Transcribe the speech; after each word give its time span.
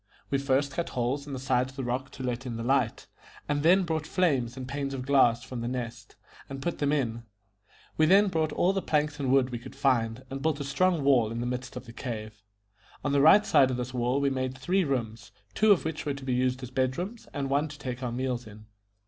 We 0.31 0.39
first 0.39 0.71
cut 0.71 0.89
holes 0.89 1.27
in 1.27 1.33
the 1.33 1.37
sides 1.37 1.73
of 1.73 1.75
the 1.75 1.83
rock 1.83 2.09
to 2.13 2.23
let 2.23 2.47
in 2.47 2.57
the 2.57 2.63
light, 2.63 3.05
and 3.47 3.61
then 3.61 3.83
brought 3.83 4.07
frames 4.07 4.57
and 4.57 4.67
panes 4.67 4.95
of 4.95 5.05
glass 5.05 5.43
from 5.43 5.61
The 5.61 5.67
Nest, 5.67 6.15
and 6.49 6.59
put 6.59 6.79
them 6.79 6.91
in. 6.91 7.21
We 7.97 8.07
then 8.07 8.27
brought 8.29 8.51
all 8.51 8.73
the 8.73 8.81
planks 8.81 9.19
and 9.19 9.31
wood 9.31 9.51
we 9.51 9.59
could 9.59 9.75
find, 9.75 10.23
and 10.31 10.41
built 10.41 10.59
a 10.59 10.63
strong 10.63 11.03
wall 11.03 11.31
in 11.31 11.39
the 11.39 11.45
midst 11.45 11.75
of 11.75 11.85
the 11.85 11.93
cave. 11.93 12.41
On 13.05 13.11
the 13.11 13.21
right 13.21 13.45
side 13.45 13.69
of 13.69 13.77
this 13.77 13.93
wall 13.93 14.19
we 14.19 14.31
made 14.31 14.57
three 14.57 14.83
rooms, 14.83 15.31
two 15.53 15.71
of 15.71 15.85
which 15.85 16.03
were 16.03 16.15
to 16.15 16.25
be 16.25 16.33
used 16.33 16.63
as 16.63 16.71
bed 16.71 16.97
rooms, 16.97 17.27
and 17.31 17.47
one 17.47 17.67
to 17.67 17.77
take 17.77 18.01
our 18.01 18.11
meals 18.11 18.47
in. 18.47 18.65